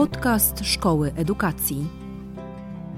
[0.00, 1.86] Podcast Szkoły Edukacji.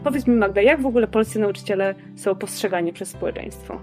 [0.05, 3.81] Powiedz mi Magda, jak w ogóle polscy nauczyciele są postrzegani przez społeczeństwo?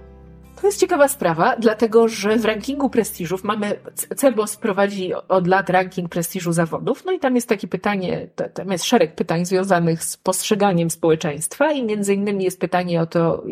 [0.61, 3.79] To jest ciekawa sprawa, dlatego że w rankingu prestiżów mamy,
[4.15, 8.85] CEBOS prowadzi od lat ranking prestiżu zawodów, no i tam jest takie pytanie, tam jest
[8.85, 13.43] szereg pytań związanych z postrzeganiem społeczeństwa i między innymi jest pytanie o to,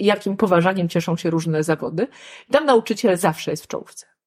[0.00, 2.06] jakim poważaniem cieszą się różne zawody.
[2.50, 4.17] Tam nauczyciel zawsze jest w czołówce.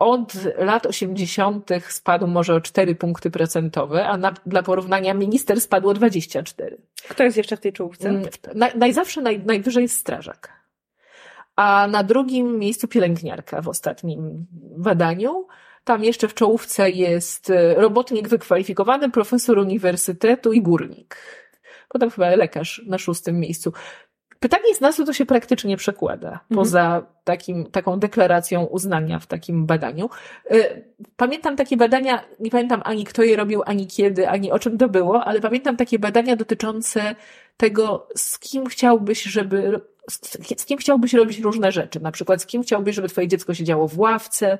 [0.00, 1.70] Od lat 80.
[1.88, 6.78] spadł może o 4 punkty procentowe, a na, dla porównania minister spadł o 24.
[7.08, 8.08] Kto jest jeszcze w tej czołówce?
[8.08, 8.24] Mm,
[8.74, 10.60] najzawsze naj, najwyżej jest strażak
[11.60, 14.46] a na drugim miejscu pielęgniarka w ostatnim
[14.76, 15.46] badaniu.
[15.84, 21.16] Tam jeszcze w czołówce jest e, robotnik wykwalifikowany, profesor uniwersytetu i górnik.
[21.88, 23.72] Potem chyba lekarz na szóstym miejscu.
[24.40, 26.40] Pytanie jest, na co to się praktycznie przekłada, mhm.
[26.54, 30.10] poza takim, taką deklaracją uznania w takim badaniu.
[30.50, 30.82] E,
[31.16, 34.88] pamiętam takie badania, nie pamiętam ani kto je robił, ani kiedy, ani o czym to
[34.88, 37.14] było, ale pamiętam takie badania dotyczące
[37.56, 39.80] tego, z kim chciałbyś, żeby
[40.56, 42.00] z kim chciałbyś robić różne rzeczy.
[42.00, 44.58] Na przykład z kim chciałbyś, żeby twoje dziecko siedziało w ławce,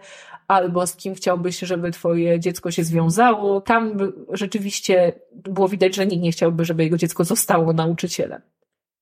[0.48, 3.61] albo z kim chciałbyś, żeby twoje dziecko się związało.
[3.61, 3.98] Tam
[4.33, 8.41] rzeczywiście było widać, że nikt nie chciałby, żeby jego dziecko zostało nauczycielem.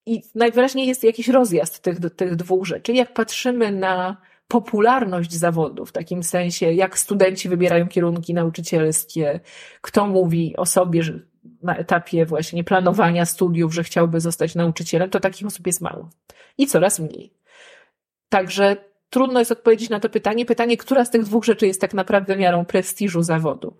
[0.08, 2.92] I najwyraźniej jest jakiś rozjazd tych, tych dwóch rzeczy.
[2.92, 4.16] Jak patrzymy na
[4.48, 9.40] popularność zawodu, w takim sensie, jak studenci wybierają kierunki nauczycielskie,
[9.80, 11.20] kto mówi o sobie, że
[11.62, 16.10] na etapie właśnie planowania studiów, że chciałby zostać nauczycielem, to takich osób jest mało.
[16.58, 17.32] I coraz mniej.
[18.28, 18.76] Także
[19.10, 20.46] trudno jest odpowiedzieć na to pytanie.
[20.46, 23.76] Pytanie, która z tych dwóch rzeczy jest tak naprawdę miarą prestiżu zawodu.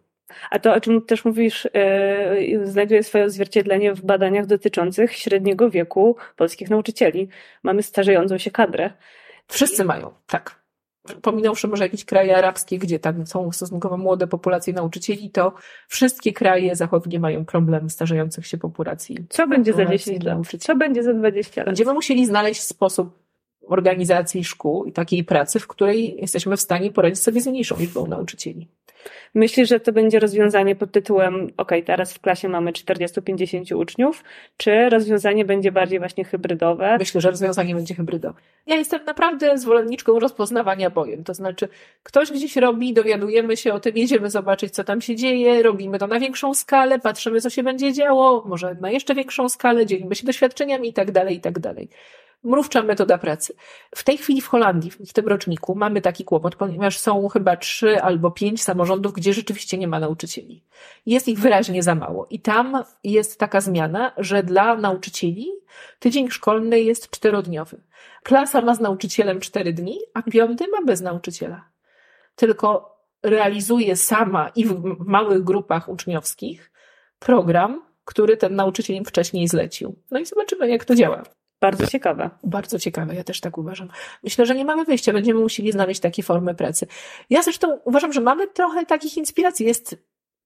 [0.51, 6.17] A to, o czym też mówisz, yy, znajduje swoje odzwierciedlenie w badaniach dotyczących średniego wieku
[6.37, 7.29] polskich nauczycieli.
[7.63, 8.91] Mamy starzejącą się kadrę.
[9.49, 10.59] Wszyscy mają, tak
[11.23, 15.53] pominąwszy może jakieś kraje arabskie, gdzie tam są stosunkowo młode populacje nauczycieli, to
[15.89, 19.17] wszystkie kraje zachodnie mają problem starzejących się populacji.
[19.29, 20.39] Co będzie za 10 lat?
[20.59, 21.67] Co będzie za 20 lat?
[21.67, 23.28] Będziemy musieli znaleźć sposób
[23.69, 28.07] organizacji szkół i takiej pracy, w której jesteśmy w stanie poradzić sobie z mniejszą liczbą
[28.07, 28.69] nauczycieli.
[29.35, 34.25] Myślisz, że to będzie rozwiązanie pod tytułem, ok, teraz w klasie mamy 40-50 uczniów,
[34.57, 36.97] czy rozwiązanie będzie bardziej właśnie hybrydowe?
[36.99, 38.41] Myślę, że rozwiązanie będzie hybrydowe.
[38.67, 41.25] Ja jestem naprawdę zwolenniczką rozpoznawania bojem.
[41.25, 41.69] To znaczy,
[42.03, 46.07] ktoś gdzieś robi, dowiadujemy się o tym, jedziemy zobaczyć, co tam się dzieje, robimy to
[46.07, 50.27] na większą skalę, patrzymy, co się będzie działo, może na jeszcze większą skalę, dzielimy się
[50.27, 51.89] doświadczeniami i tak dalej, i tak dalej
[52.45, 53.55] mrówcza metoda pracy.
[53.95, 58.03] W tej chwili w Holandii, w tym roczniku, mamy taki kłopot, ponieważ są chyba trzy
[58.03, 60.65] albo pięć samorządów, gdzie rzeczywiście nie ma nauczycieli.
[61.07, 62.27] Jest ich wyraźnie za mało.
[62.31, 65.49] I tam jest taka zmiana, że dla nauczycieli
[65.99, 67.81] tydzień szkolny jest czterodniowy.
[68.23, 71.65] Klasa ma z nauczycielem cztery dni, a piąty ma bez nauczyciela.
[72.37, 76.71] Tylko realizuje sama i w małych grupach uczniowskich
[77.19, 80.03] program, który ten nauczyciel im wcześniej zlecił.
[80.11, 81.23] No i zobaczymy, jak to działa.
[81.61, 82.31] Bardzo ciekawe.
[82.45, 83.89] Bardzo ciekawe, ja też tak uważam.
[84.23, 86.87] Myślę, że nie mamy wyjścia, będziemy musieli znaleźć takie formy pracy.
[87.31, 89.67] Ja zresztą uważam, że mamy trochę takich inspiracji.
[89.67, 89.97] Jest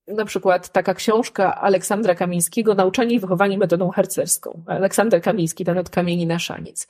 [0.06, 4.62] na przykład taka książka Aleksandra Kamińskiego, Nauczanie i wychowanie metodą harcerską.
[4.67, 6.89] Aleksander Kamiński, ten od kamieni na szaniec.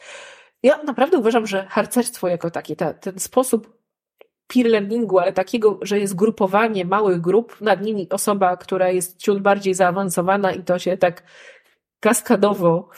[0.63, 3.83] Ja naprawdę uważam, że harcerstwo jako takie, ta, ten sposób
[4.47, 9.43] peer learningu, ale takiego, że jest grupowanie małych grup, nad nimi osoba, która jest ciut
[9.43, 11.23] bardziej zaawansowana i to się tak
[12.01, 12.89] kaskadowo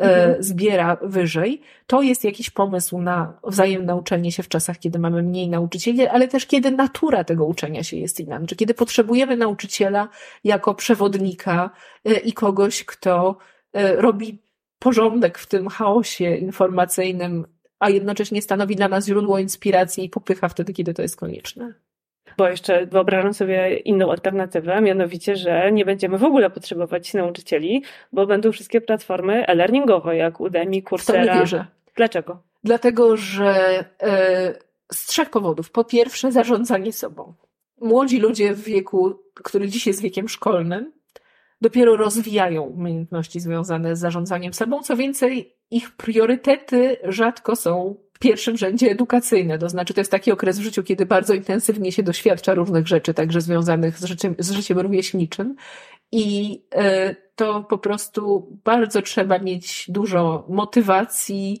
[0.00, 0.42] mhm.
[0.42, 5.48] zbiera wyżej, to jest jakiś pomysł na wzajemne uczenie się w czasach, kiedy mamy mniej
[5.48, 8.40] nauczycieli, ale też kiedy natura tego uczenia się jest inna.
[8.46, 10.08] Czy kiedy potrzebujemy nauczyciela
[10.44, 11.70] jako przewodnika
[12.04, 13.36] e, i kogoś, kto
[13.72, 14.42] e, robi
[14.78, 17.46] porządek w tym chaosie informacyjnym,
[17.78, 21.74] a jednocześnie stanowi dla nas źródło inspiracji i popycha wtedy, kiedy to jest konieczne.
[22.36, 27.82] Bo jeszcze wyobrażam sobie inną alternatywę, mianowicie, że nie będziemy w ogóle potrzebować nauczycieli,
[28.12, 31.26] bo będą wszystkie platformy e-learningowe, jak Udemy, Coursera.
[31.26, 31.66] To nie wierzę.
[31.96, 32.42] Dlaczego?
[32.64, 34.54] Dlatego, że e,
[34.92, 35.70] z trzech powodów.
[35.70, 37.34] Po pierwsze, zarządzanie sobą.
[37.80, 40.92] Młodzi ludzie w wieku, który dziś jest wiekiem szkolnym,
[41.60, 44.82] dopiero rozwijają umiejętności związane z zarządzaniem sobą.
[44.82, 49.58] Co więcej, ich priorytety rzadko są pierwszym rzędzie edukacyjne.
[49.58, 53.14] To znaczy, to jest taki okres w życiu, kiedy bardzo intensywnie się doświadcza różnych rzeczy,
[53.14, 55.56] także związanych z życiem, z życiem rówieśniczym.
[56.12, 61.60] I e, to po prostu bardzo trzeba mieć dużo motywacji,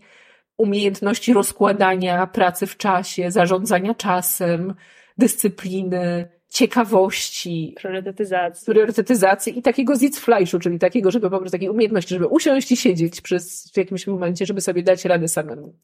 [0.56, 4.74] umiejętności rozkładania pracy w czasie, zarządzania czasem,
[5.18, 8.72] dyscypliny, ciekawości, priorytetyzacji.
[8.72, 13.20] priorytetyzacji i takiego Sitzfleischu, czyli takiego, żeby po prostu takiej umiejętności, żeby usiąść i siedzieć
[13.20, 15.74] przez, w jakimś momencie, żeby sobie dać radę samemu.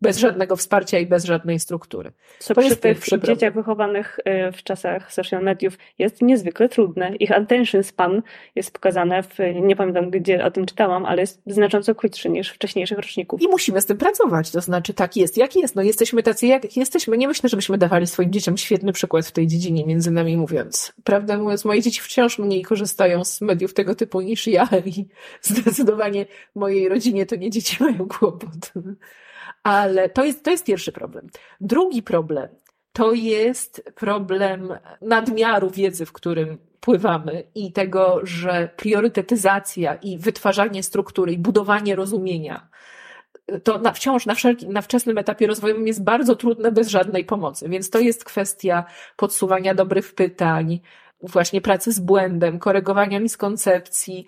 [0.00, 2.12] Bez żadnego wsparcia i bez żadnej struktury.
[2.38, 7.16] Co to przy tych dzieciach wychowanych y, w czasach social mediów jest niezwykle trudne.
[7.16, 8.22] Ich attention span
[8.54, 12.98] jest pokazane w, nie pamiętam gdzie o tym czytałam, ale jest znacząco krótszy niż wcześniejszych
[12.98, 13.42] roczników.
[13.42, 15.76] I musimy z tym pracować, to znaczy tak jest, jak jest.
[15.76, 17.18] No jesteśmy tacy, jak jesteśmy.
[17.18, 20.92] Nie myślę, żebyśmy dawali swoim dzieciom świetny przykład w tej dziedzinie, między nami mówiąc.
[21.04, 25.06] Prawdę mówiąc, moje dzieci wciąż mniej korzystają z mediów tego typu niż ja i
[25.42, 28.72] zdecydowanie mojej rodzinie to nie dzieci mają kłopot.
[29.66, 31.26] Ale to jest, to jest pierwszy problem.
[31.60, 32.48] Drugi problem
[32.92, 41.32] to jest problem nadmiaru wiedzy, w którym pływamy i tego, że priorytetyzacja i wytwarzanie struktury
[41.32, 42.68] i budowanie rozumienia
[43.64, 47.68] to na, wciąż na, wszelki, na wczesnym etapie rozwojowym jest bardzo trudne bez żadnej pomocy.
[47.68, 48.84] Więc to jest kwestia
[49.16, 50.80] podsuwania dobrych pytań,
[51.22, 54.26] właśnie pracy z błędem, korygowania miskoncepcji,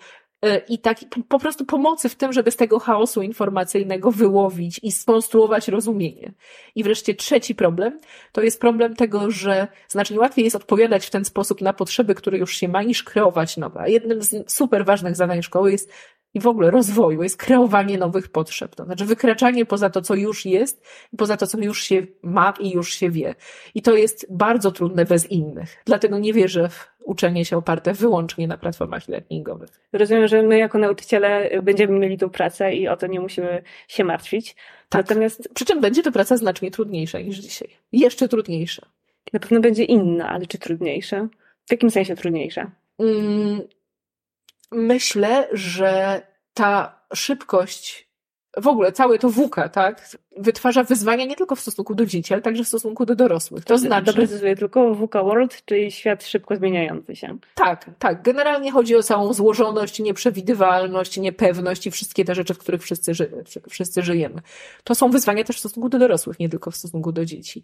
[0.69, 0.97] i tak
[1.27, 6.33] po prostu pomocy w tym, żeby z tego chaosu informacyjnego wyłowić i skonstruować rozumienie.
[6.75, 7.99] I wreszcie trzeci problem,
[8.31, 12.37] to jest problem tego, że znacznie łatwiej jest odpowiadać w ten sposób na potrzeby, które
[12.37, 13.79] już się ma, niż kreować nowe.
[13.79, 15.91] A jednym z super ważnych zadań szkoły jest
[16.33, 18.75] i w ogóle rozwoju jest kreowanie nowych potrzeb.
[18.75, 20.87] To znaczy wykraczanie poza to, co już jest,
[21.17, 23.35] poza to, co już się ma i już się wie.
[23.75, 25.77] I to jest bardzo trudne bez innych.
[25.85, 29.69] Dlatego nie wierzę w uczenie się oparte wyłącznie na platformach learningowych.
[29.93, 34.03] Rozumiem, że my jako nauczyciele będziemy mieli tą pracę i o to nie musimy się
[34.03, 34.55] martwić.
[34.89, 35.09] Tak.
[35.09, 35.49] Natomiast...
[35.53, 37.69] Przy czym będzie to praca znacznie trudniejsza niż dzisiaj.
[37.91, 38.85] Jeszcze trudniejsza.
[39.33, 41.27] Na pewno będzie inna, ale czy trudniejsza?
[41.65, 42.71] W jakim sensie trudniejsza?
[42.99, 43.61] Mm,
[44.71, 46.21] myślę, że
[46.53, 48.09] ta szybkość,
[48.57, 52.41] w ogóle całe to WUKA, tak, wytwarza wyzwania nie tylko w stosunku do dzieci, ale
[52.41, 53.65] także w stosunku do dorosłych.
[53.65, 54.05] To, to znaczy.
[54.05, 57.37] Doprecyzuję tylko WUKA World, czyli świat szybko zmieniający się.
[57.55, 58.21] Tak, tak.
[58.21, 63.43] Generalnie chodzi o całą złożoność, nieprzewidywalność, niepewność i wszystkie te rzeczy, w których wszyscy, ży
[63.69, 64.41] wszyscy żyjemy.
[64.83, 67.63] To są wyzwania też w stosunku do dorosłych, nie tylko w stosunku do dzieci.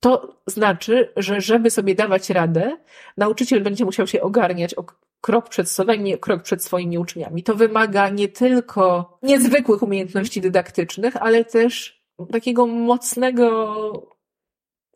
[0.00, 2.76] To znaczy, że żeby sobie dawać radę,
[3.16, 4.74] nauczyciel będzie musiał się ogarniać
[5.20, 5.68] krok przed
[5.98, 7.42] nie krok przed swoimi uczniami.
[7.42, 14.18] To wymaga nie tylko niezwykłych umiejętności dydaktycznych, ale też takiego mocnego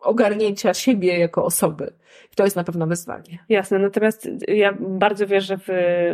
[0.01, 1.93] ogarnięcia siebie jako osoby.
[2.33, 3.39] I to jest na pewno wyzwanie.
[3.49, 5.69] Jasne, natomiast ja bardzo wierzę w,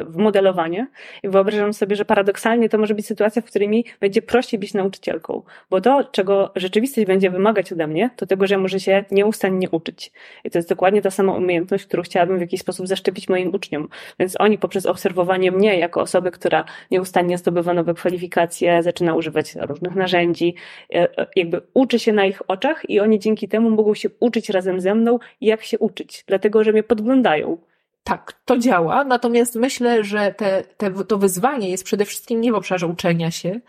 [0.08, 0.86] w modelowanie
[1.22, 4.74] i wyobrażam sobie, że paradoksalnie to może być sytuacja, w której mi będzie prościej być
[4.74, 9.70] nauczycielką, bo to, czego rzeczywistość będzie wymagać ode mnie, to tego, że muszę się nieustannie
[9.70, 10.12] uczyć.
[10.44, 13.88] I to jest dokładnie ta sama umiejętność, którą chciałabym w jakiś sposób zaszczepić moim uczniom.
[14.18, 19.94] Więc oni poprzez obserwowanie mnie jako osoby, która nieustannie zdobywa nowe kwalifikacje, zaczyna używać różnych
[19.94, 20.54] narzędzi,
[20.94, 24.50] e, e, jakby uczy się na ich oczach i oni dzięki temu mogą się uczyć
[24.50, 25.87] razem ze mną, jak się uczyć,
[26.26, 27.58] dlatego że mnie podglądają.
[28.04, 32.54] Tak, to działa, natomiast myślę, że te, te, to wyzwanie jest przede wszystkim nie w
[32.54, 33.60] obszarze uczenia się,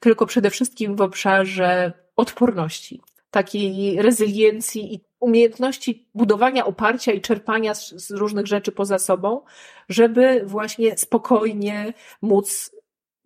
[0.00, 7.90] tylko przede wszystkim w obszarze odporności, takiej rezyliencji i umiejętności budowania oparcia i czerpania z,
[7.90, 9.40] z różnych rzeczy poza sobą,
[9.88, 11.92] żeby właśnie spokojnie
[12.22, 12.70] móc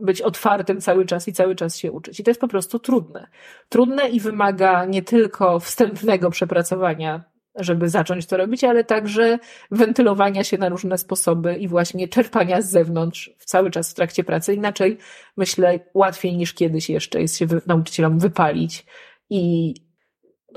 [0.01, 2.21] być otwartym cały czas i cały czas się uczyć.
[2.21, 3.27] I to jest po prostu trudne.
[3.69, 9.39] Trudne i wymaga nie tylko wstępnego przepracowania, żeby zacząć to robić, ale także
[9.71, 14.55] wentylowania się na różne sposoby i właśnie czerpania z zewnątrz cały czas w trakcie pracy.
[14.55, 14.99] Inaczej
[15.37, 18.87] myślę łatwiej niż kiedyś jeszcze jest się nauczycielom wypalić
[19.31, 19.75] i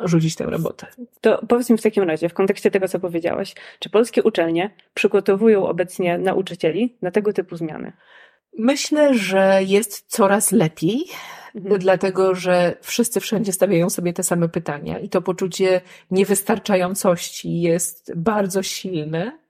[0.04, 0.88] rzucić tę robotę.
[1.22, 5.68] To powiedz mi w takim razie, w kontekście tego, co powiedziałaś, czy polskie uczelnie przygotowują
[5.68, 7.94] obecnie nauczycieli na tego typu zmiany?
[8.58, 11.06] Myślę, że jest coraz lepiej,
[11.56, 11.80] mhm.
[11.80, 15.82] dlatego że wszyscy wszędzie stawiają sobie te same pytania i to poczucie
[16.12, 19.46] niewystarczającości jest bardzo silne.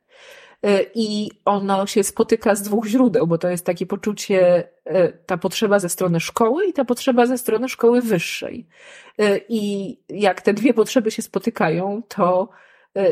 [0.63, 5.37] E, I ono się spotyka z dwóch źródeł, bo to jest takie poczucie, e, ta
[5.37, 8.67] potrzeba ze strony szkoły i ta potrzeba ze strony szkoły wyższej.
[9.19, 12.49] E, I jak te dwie potrzeby się spotykają, to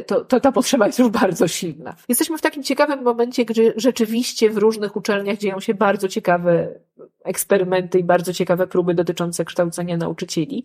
[0.07, 1.95] to, to ta potrzeba jest już bardzo silna.
[2.09, 6.67] Jesteśmy w takim ciekawym momencie, gdzie rzeczywiście w różnych uczelniach dzieją się bardzo ciekawe
[7.23, 10.63] eksperymenty i bardzo ciekawe próby dotyczące kształcenia nauczycieli.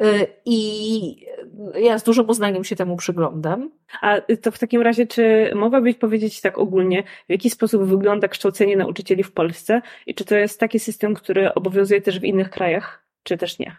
[0.00, 1.26] E, I
[1.74, 3.70] ja z dużym uznaniem się temu przyglądam.
[4.00, 8.76] A to w takim razie, czy mogłabyś powiedzieć tak ogólnie, w jaki sposób wygląda kształcenie
[8.76, 13.04] nauczycieli w Polsce i czy to jest taki system, który obowiązuje też w innych krajach,
[13.22, 13.76] czy też nie?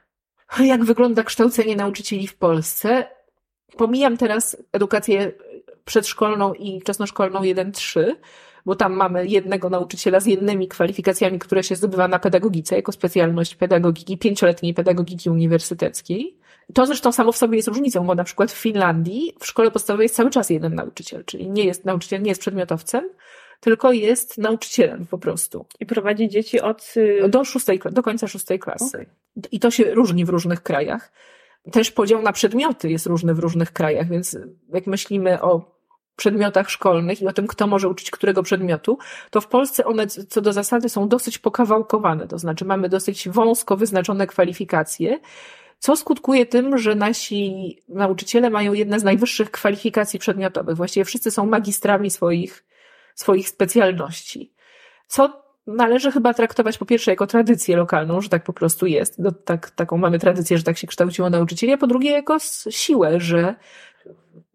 [0.59, 3.07] Jak wygląda kształcenie nauczycieli w Polsce?
[3.77, 5.31] Pomijam teraz edukację
[5.85, 8.15] przedszkolną i wczesnoszkolną 1-3,
[8.65, 13.55] bo tam mamy jednego nauczyciela z jednymi kwalifikacjami, które się zdobywa na pedagogice, jako specjalność
[13.55, 16.37] pedagogiki, pięcioletniej pedagogiki uniwersyteckiej.
[16.73, 20.05] To zresztą samo w sobie jest różnicą, bo na przykład w Finlandii w szkole podstawowej
[20.05, 23.09] jest cały czas jeden nauczyciel, czyli nie jest, nauczyciel nie jest przedmiotowcem,
[23.59, 25.65] tylko jest nauczycielem po prostu.
[25.79, 26.93] I prowadzi dzieci od...
[26.97, 29.05] y, Do, szóstej, do końca szóstej klasy.
[29.51, 31.11] I to się różni w różnych krajach.
[31.71, 34.37] Też podział na przedmioty jest różny w różnych krajach, więc
[34.73, 35.73] jak myślimy o
[36.15, 38.97] przedmiotach szkolnych i o tym, kto może uczyć którego przedmiotu,
[39.29, 43.77] to w Polsce one co do zasady są dosyć pokawałkowane, to znaczy mamy dosyć wąsko
[43.77, 45.19] wyznaczone kwalifikacje,
[45.79, 50.75] co skutkuje tym, że nasi nauczyciele mają jedne z najwyższych kwalifikacji przedmiotowych.
[50.75, 52.65] Właściwie wszyscy są magistrami swoich,
[53.15, 54.53] swoich specjalności.
[55.07, 59.19] Co należy chyba traktować po pierwsze jako tradycję lokalną, że tak po prostu jest.
[59.19, 62.37] No, tak, taką mamy tradycję, że tak się kształciło nauczycieli, a po drugie jako
[62.69, 63.55] siłę, że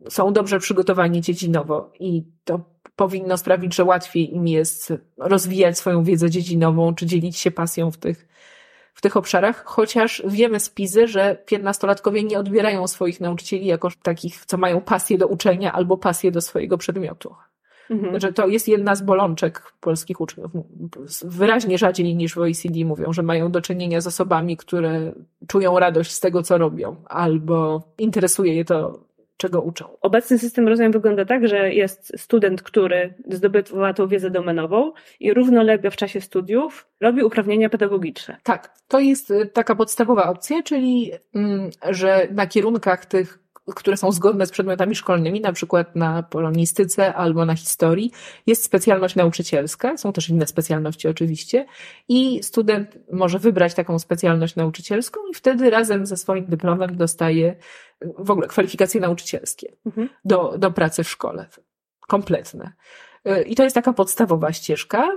[0.09, 2.61] są dobrze przygotowani dziedzinowo i to
[2.97, 7.97] powinno sprawić, że łatwiej im jest rozwijać swoją wiedzę dziedzinową, czy dzielić się pasją w
[7.97, 8.29] tych,
[8.95, 14.47] w tych obszarach, chociaż wiemy z PIZY, że piętnastolatkowie nie odbierają swoich nauczycieli jako takich,
[14.47, 17.35] co mają pasję do uczenia albo pasję do swojego przedmiotu.
[17.91, 18.21] Mhm.
[18.21, 20.51] Że to jest jedna z bolączek polskich uczniów.
[21.25, 25.13] Wyraźnie rzadziej niż w OECD mówią, że mają do czynienia z osobami, które
[25.49, 29.85] czują radość z tego, co robią, albo interesuje je to, czego uczą.
[30.01, 35.91] Obecny system rozumiem wygląda tak, że jest student, który zdobywa tą wiedzę domenową i równolegle
[35.91, 38.37] w czasie studiów robi uprawnienia pedagogiczne.
[38.43, 43.39] Tak, to jest y, taka podstawowa opcja, czyli mm, że na kierunkach tych,
[43.75, 48.13] które są zgodne z przedmiotami szkolnymi, na przykład na polonistyce albo na historii,
[48.47, 51.67] jest specjalność nauczycielska, są też inne specjalności oczywiście,
[52.09, 57.57] i student może wybrać taką specjalność nauczycielską i wtedy razem ze swoim dyplomem dostaje
[58.05, 60.09] y, w ogóle kwalifikacje nauczycielskie Mhm.
[60.25, 61.47] do, do pracy w szkole.
[62.01, 62.73] Kompletne.
[63.29, 65.09] Y, I to jest taka podstawowa ścieżka.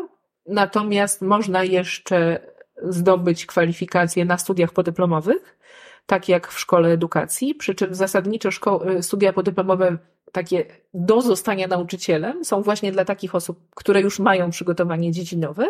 [0.47, 2.39] Natomiast można jeszcze
[2.83, 5.57] zdobyć kwalifikacje na studiach podyplomowych,
[6.05, 9.97] tak jak w szkole edukacji, przy czym zasadniczo szko- y, studia podyplomowe
[10.31, 15.67] takie do zostania nauczycielem są właśnie dla takich osób, które już mają przygotowanie dziedzinowe,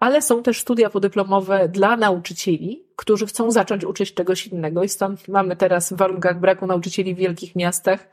[0.00, 5.28] ale są też studia podyplomowe dla nauczycieli, którzy chcą zacząć uczyć czegoś innego i stąd
[5.28, 8.08] mamy teraz w warunkach braku nauczycieli w wielkich miastach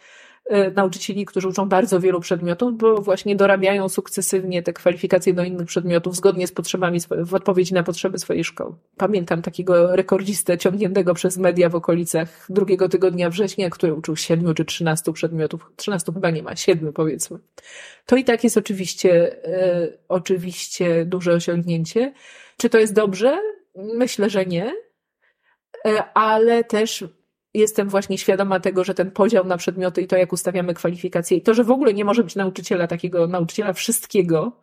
[0.76, 6.16] nauczycieli, którzy uczą bardzo wielu przedmiotów, bo właśnie dorabiają sukcesywnie te kwalifikacje do innych przedmiotów
[6.16, 8.76] zgodnie z potrzebami, w odpowiedzi na potrzeby swojej szkoły.
[8.98, 14.66] Pamiętam takiego rekordzistę ciągniętego przez media w okolicach drugiego tygodnia września, który uczył siedmiu czy
[14.66, 15.72] trzynastu przedmiotów.
[15.76, 17.40] Trzynastu chyba nie ma, siedmiu powiedzmy.
[18.06, 22.14] To i tak jest oczywiście, y, oczywiście duże osiągnięcie.
[22.58, 23.38] Czy to jest dobrze?
[23.76, 24.74] Myślę, że nie.
[25.88, 27.06] E, ale też
[27.54, 31.42] jestem właśnie świadoma tego, że ten podział na przedmioty i to, jak ustawiamy kwalifikacje, i
[31.42, 34.60] to, że w ogóle nie może być nauczyciela takiego, nauczyciela wszystkiego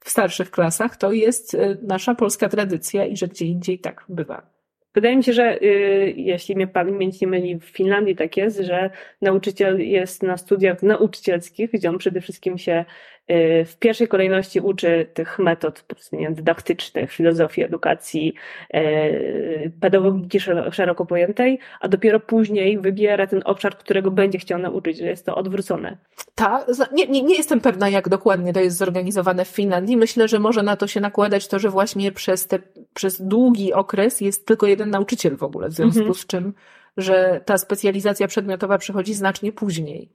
[0.00, 4.57] w starszych klasach, to jest e, nasza polska tradycja i że gdzie indziej tak bywa.
[4.94, 8.90] Wydaje mi się, że y, jeśli mnie pamięć nie myli, w Finlandii tak jest, że
[9.22, 12.84] nauczyciel jest na studiach nauczycielskich, gdzie on przede wszystkim się
[13.30, 18.34] y, w pierwszej kolejności uczy tych metod nie dydaktycznych, filozofii, edukacji,
[18.74, 24.98] y, pedagogiki szero- szeroko pojętej, a dopiero później wybiera ten obszar, którego będzie chciał nauczyć,
[24.98, 25.96] że jest to odwrócone.
[26.34, 29.96] Ta, za- nie, nie, nie jestem pewna, jak dokładnie to jest zorganizowane w Finlandii.
[29.96, 32.58] Myślę, że może na to się nakładać to, że właśnie przez, te,
[32.98, 36.14] przez długi okres jest tylko jeden nauczyciel w ogóle, w związku Mhm.
[36.14, 36.54] z czym,
[36.96, 40.12] że ta specjalizacja przedmiotowa przychodzi znacznie później.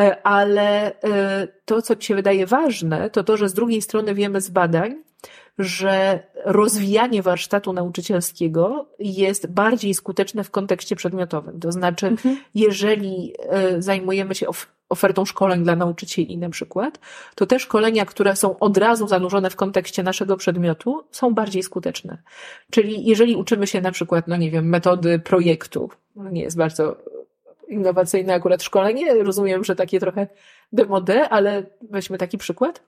[0.00, 4.14] E, Ale e, to, co ci się wydaje ważne, to to, że z drugiej strony
[4.14, 4.94] wiemy z badań,
[5.58, 11.60] że rozwijanie warsztatu nauczycielskiego jest bardziej skuteczne w kontekście przedmiotowym.
[11.60, 12.16] To znaczy,
[12.54, 14.46] jeżeli e, zajmujemy się
[14.88, 17.00] ofertą szkoleń dla nauczycieli na przykład,
[17.34, 22.22] to te szkolenia, które są od razu zanurzone w kontekście naszego przedmiotu, są bardziej skuteczne.
[22.70, 26.96] Czyli jeżeli uczymy się na przykład, no nie wiem, metody projektu, no nie jest bardzo
[27.68, 30.26] innowacyjne akurat szkolenie, rozumiem, że takie trochę
[30.72, 32.82] demode, ale weźmy taki przykład,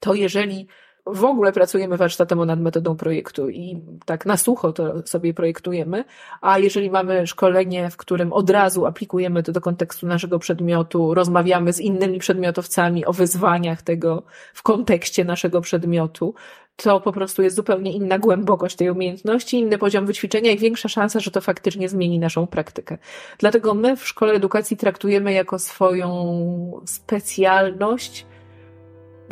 [0.00, 0.68] to jeżeli
[1.06, 6.04] w ogóle pracujemy warsztatowo nad metodą projektu i tak na sucho to sobie projektujemy,
[6.40, 11.72] a jeżeli mamy szkolenie, w którym od razu aplikujemy to do kontekstu naszego przedmiotu, rozmawiamy
[11.72, 14.22] z innymi przedmiotowcami o wyzwaniach tego
[14.54, 16.34] w kontekście naszego przedmiotu,
[16.76, 21.20] to po prostu jest zupełnie inna głębokość tej umiejętności, inny poziom wyćwiczenia i większa szansa,
[21.20, 22.98] że to faktycznie zmieni naszą praktykę.
[23.38, 28.26] Dlatego my w szkole edukacji traktujemy jako swoją specjalność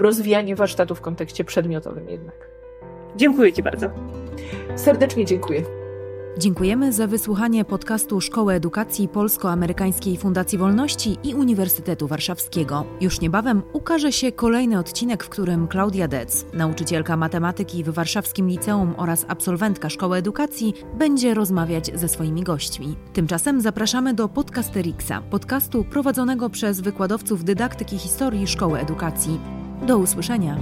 [0.00, 2.48] rozwijanie warsztatu w kontekście przedmiotowym jednak.
[3.16, 3.86] Dziękuję Ci bardzo.
[4.76, 5.62] Serdecznie dziękuję.
[6.38, 12.84] Dziękujemy za wysłuchanie podcastu Szkoły Edukacji Polsko-Amerykańskiej Fundacji Wolności i Uniwersytetu Warszawskiego.
[13.00, 18.94] Już niebawem ukaże się kolejny odcinek, w którym Klaudia Dec, nauczycielka matematyki w Warszawskim Liceum
[18.96, 22.96] oraz absolwentka Szkoły Edukacji, będzie rozmawiać ze swoimi gośćmi.
[23.12, 29.40] Tymczasem zapraszamy do Podcasterixa, podcastu prowadzonego przez wykładowców dydaktyki historii Szkoły Edukacji.
[29.86, 30.56] Do usłyszenia.